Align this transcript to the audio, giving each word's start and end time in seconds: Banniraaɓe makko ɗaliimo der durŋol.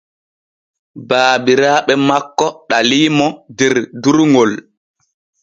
Banniraaɓe 1.09 1.93
makko 2.07 2.47
ɗaliimo 2.69 3.27
der 3.57 3.73
durŋol. 4.01 4.51